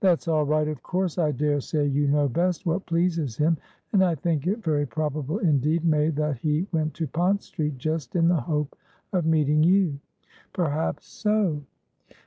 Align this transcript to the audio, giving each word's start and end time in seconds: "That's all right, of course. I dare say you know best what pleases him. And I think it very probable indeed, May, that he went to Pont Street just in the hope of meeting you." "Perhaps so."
"That's 0.00 0.28
all 0.28 0.44
right, 0.44 0.68
of 0.68 0.82
course. 0.82 1.16
I 1.16 1.32
dare 1.32 1.58
say 1.58 1.86
you 1.86 2.06
know 2.06 2.28
best 2.28 2.66
what 2.66 2.84
pleases 2.84 3.38
him. 3.38 3.56
And 3.94 4.04
I 4.04 4.14
think 4.14 4.46
it 4.46 4.62
very 4.62 4.84
probable 4.84 5.38
indeed, 5.38 5.86
May, 5.86 6.10
that 6.10 6.36
he 6.36 6.66
went 6.70 6.92
to 6.96 7.06
Pont 7.06 7.42
Street 7.42 7.78
just 7.78 8.14
in 8.14 8.28
the 8.28 8.42
hope 8.42 8.76
of 9.14 9.24
meeting 9.24 9.62
you." 9.62 9.98
"Perhaps 10.52 11.06
so." 11.06 11.62